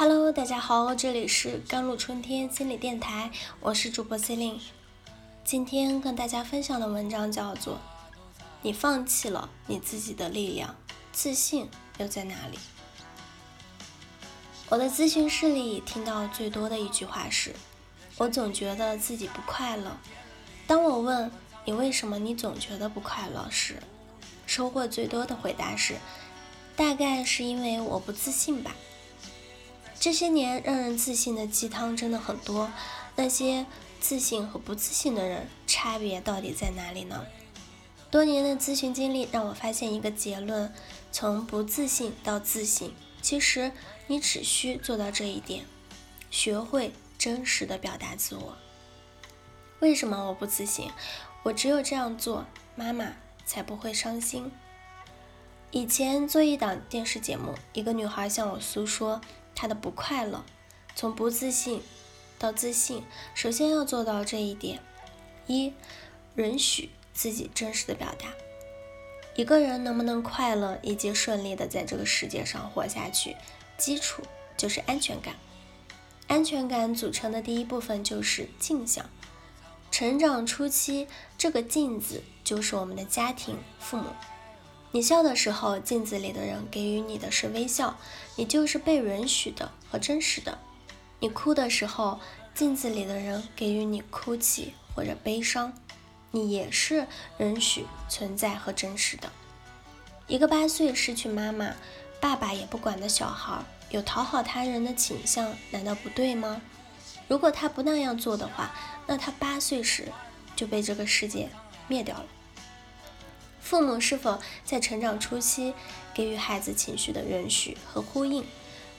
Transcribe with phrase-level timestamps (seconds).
[0.00, 3.30] Hello，大家好，这里是甘露春天心理电台，
[3.60, 4.60] 我是主播 c e l i n e
[5.44, 7.74] 今天跟大家分享的文章叫做
[8.62, 10.74] 《你放弃了你自己的力量，
[11.12, 11.68] 自信
[11.98, 12.56] 又在哪里》。
[14.70, 17.54] 我的咨询室里听到最多的一句话是
[18.16, 19.94] ：“我总觉得自己不快乐。”
[20.66, 21.30] 当我问
[21.66, 23.76] 你为什么你总觉得不快乐时，
[24.46, 25.96] 收获最多的回答是
[26.74, 28.74] ：“大概是因为我不自信吧。”
[30.00, 32.72] 这些年让人自信的鸡汤真的很多，
[33.16, 33.66] 那些
[34.00, 37.26] 自信和不自信的人差别到底在哪里呢？
[38.10, 40.72] 多年的咨询经历让我发现一个结论：
[41.12, 43.72] 从不自信到自信，其实
[44.06, 45.66] 你只需做到这一点，
[46.30, 48.56] 学会真实的表达自我。
[49.80, 50.90] 为什么我不自信？
[51.42, 53.12] 我只有这样做，妈妈
[53.44, 54.50] 才不会伤心。
[55.70, 59.20] 以前做一档电视节目，一个女孩向我诉说。
[59.60, 60.42] 他的不快乐，
[60.94, 61.82] 从不自信
[62.38, 64.80] 到自信，首先要做到这一点：
[65.46, 65.74] 一，
[66.36, 68.28] 允许自己真实的表达。
[69.34, 73.36] 一个人能不能快乐以及顺利的在这个世界上活下去，
[73.76, 74.22] 基础
[74.56, 75.34] 就是安全感。
[76.26, 79.04] 安全感组成的第一部分就是镜像。
[79.90, 84.06] 成长初期，这个镜子就是我们的家庭、父母。
[84.92, 87.96] 你笑的时候，镜子里的人给予你的是微笑，
[88.34, 90.58] 你就是被允许的和真实的。
[91.20, 92.18] 你哭的时候，
[92.54, 95.72] 镜子里的人给予你哭泣或者悲伤，
[96.32, 97.06] 你也是
[97.38, 99.30] 允许存在和真实的。
[100.26, 101.74] 一个八岁失去妈妈、
[102.20, 106.60] 爸爸也不管的小孩，有讨好他人的倾向，难道不对吗？
[107.28, 108.74] 如果他不那样做的话，
[109.06, 110.08] 那他八岁时
[110.56, 111.48] 就被这个世界
[111.86, 112.26] 灭掉了。
[113.70, 115.74] 父母是否在成长初期
[116.12, 118.44] 给予孩子情绪的允许和呼应，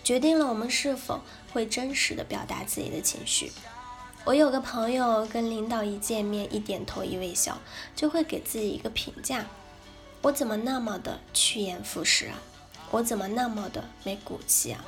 [0.02, 1.20] 决定了我们是否
[1.52, 3.52] 会真实的表达自己的情绪。
[4.24, 7.60] 我有个朋友跟领导一见面，一点头一微笑，
[7.98, 9.46] 就会给自己一个评价：
[10.22, 12.42] 我怎么那么的趋炎附势啊？
[12.92, 14.86] 我怎么那么的没骨气啊？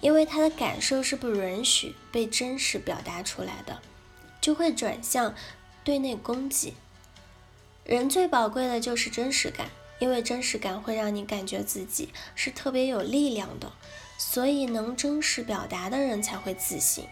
[0.00, 3.80] 因为他的感受是不允许被真实表达出来的，
[4.40, 5.36] 就会转向
[5.84, 6.74] 对内攻击。
[7.84, 9.68] 人最宝贵的就是真实感，
[9.98, 13.70] 因为真实感会让你感觉自己是特别有力量的，
[14.16, 17.06] 所以能真实表达的人才会自信。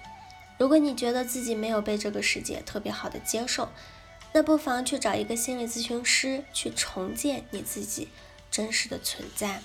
[0.58, 3.68] 如果你觉得自己没有被这个世界特别好的接受，
[4.32, 8.08] 那不妨去找一个心理咨询师去重建你自己
[8.50, 9.60] 真实的存在。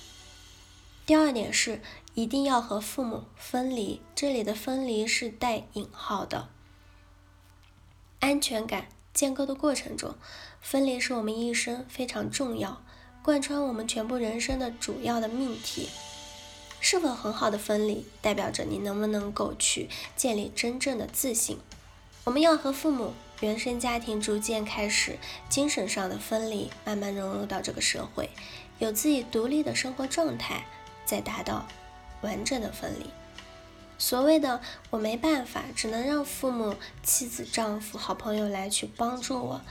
[1.06, 1.80] 第二点是
[2.16, 6.50] 一定要和父母分离，这里的分离是带引号的，
[8.20, 8.90] 安全感。
[9.18, 10.14] 建构的过程中，
[10.62, 12.84] 分离是我们一生非常重要、
[13.24, 15.90] 贯穿我们全部人生的主要的命题。
[16.80, 21.58] 是否很好的分离，代表着你能不能够去建立真正的自信。
[22.26, 25.18] 我们要和父母原生家庭逐渐开始
[25.50, 28.30] 精神上的分离，慢慢融入到这个社会，
[28.78, 30.64] 有自己独立的生活状态，
[31.08, 31.66] 再达到
[32.22, 33.10] 完整的分离。
[33.98, 39.62] 所谓的我没办法，只能让父母、妻子、丈夫、好朋友来去帮助我，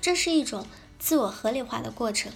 [0.00, 0.66] 这是一种
[0.98, 2.32] 自我合理化的过程。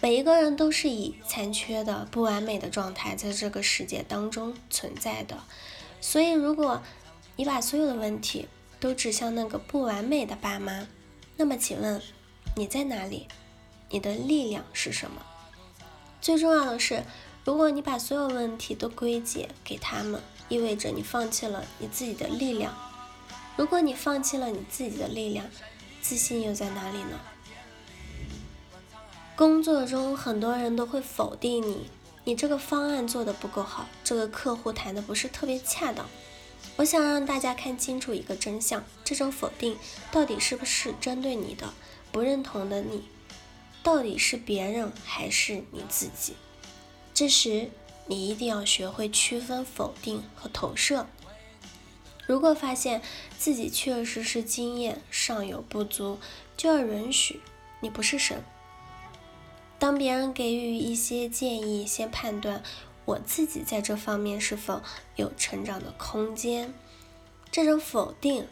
[0.00, 5.38] 每一个人都是以残缺的、不完美的状态在这个世界当中存在的，
[6.00, 6.82] 所以如果
[7.36, 8.48] 你把所有的问题
[8.80, 10.86] 都指向那个不完美的爸妈，
[11.36, 12.00] 那么请问
[12.54, 13.28] 你在哪里？
[13.90, 15.22] 你的力量是什么？
[16.20, 17.04] 最重要的是，
[17.44, 20.20] 如果你把所有问题都归结给他们。
[20.48, 22.74] 意味着你放弃了你自己的力量。
[23.56, 25.46] 如果你放弃了你自己的力量，
[26.02, 27.18] 自信又在哪里呢？
[29.34, 31.90] 工作中很多人都会否定你，
[32.24, 36.06] 你这个方案做的不够好，这个客户谈的不是特别恰当。
[36.76, 39.76] 我想让大家看清楚一个真相：这种否定
[40.12, 41.72] 到底是不是针对你的？
[42.12, 43.08] 不认同的你，
[43.82, 46.34] 到底是别人还是你自己？
[47.12, 47.70] 这时。
[48.06, 51.06] 你一定要学会区分否定和投射。
[52.26, 53.02] 如果发现
[53.38, 56.18] 自己确实是经验尚有不足，
[56.56, 57.40] 就要允许
[57.80, 58.42] 你不是神。
[59.78, 62.62] 当别人给予一些建议，先判断
[63.04, 64.82] 我自己在这方面是否
[65.14, 66.74] 有成长的空间。
[67.52, 68.48] 这种否定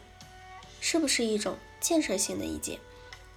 [0.79, 2.79] 是不是一种建设性的意见？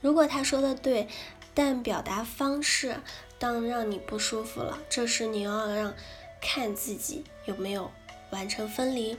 [0.01, 1.09] 如果他说的对，
[1.55, 3.01] 但表达方式。
[3.39, 5.95] 当让你不舒服了，这时你要让
[6.41, 7.91] 看自己有没有
[8.31, 9.17] 完成分离，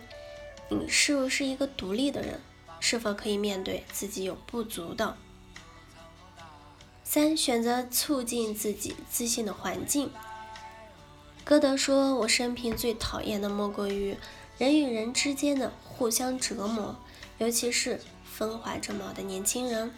[0.69, 2.39] 你是不是一个独立的人，
[2.79, 5.15] 是否可以面对自己有不足的。
[7.03, 10.11] 三、选择促进自己自信的环境。
[11.43, 14.15] 歌德说：“我生平最讨厌的莫过于
[14.59, 16.95] 人与人之间的互相折磨，
[17.39, 19.91] 尤其是风华正茂的年轻人。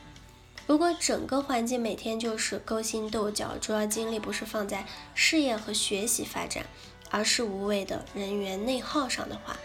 [0.72, 6.66] 如果整个环境每天就是勾心斗角，主要精力不是放在事业和学习发展，
[7.10, 9.58] 而是无谓的人员内耗上的话，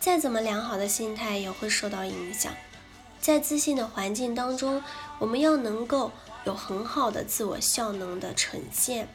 [0.00, 2.54] 再怎么良好的心态也会受到影响。
[3.20, 4.82] 在自信的环境当中，
[5.18, 6.10] 我们要能够
[6.46, 9.08] 有很好的自我效能的呈现。”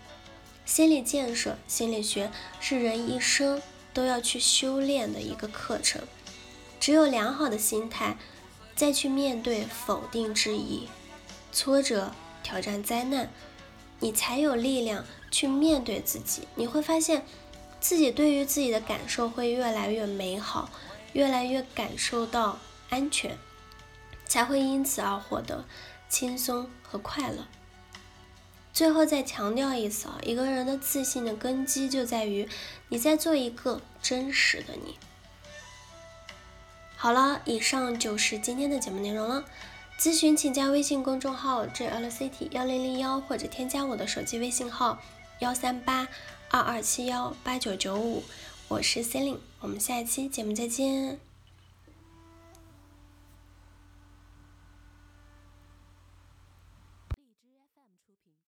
[0.64, 2.30] 心理建设、心理学
[2.60, 3.60] 是人一生
[3.96, 6.04] 都要去修炼的一个课程。
[6.80, 8.16] 只有良好的心态，
[8.76, 10.88] 再去面对否定、质疑、
[11.52, 12.12] 挫折、
[12.44, 13.30] 挑战、灾难，
[14.00, 16.48] 你才有力量去面对自己。
[16.56, 17.26] 你会发现，
[17.80, 20.70] 自己对于自己的感受会越来越美好，
[21.14, 22.60] 越来越感受到
[22.90, 23.38] 安全，
[24.26, 25.66] 才会因此而获得
[26.10, 27.48] 轻松和快乐。
[28.74, 32.48] 最后再强调一次啊，一个人的自信的根基就在于
[32.88, 34.98] 你在做一个真实的你。
[36.96, 39.44] 好了，以上就是今天的节目内容了。
[40.02, 45.00] 咨询请加微信公众号 jlct 幺零零幺，或者添加我的手机微信号
[45.42, 46.08] 幺三八
[46.50, 48.24] 二二七幺八九九五，
[48.68, 51.20] 我是 c e l i n e 我们下一期节目再见。